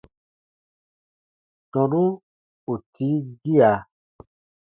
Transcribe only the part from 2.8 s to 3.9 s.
tii gia.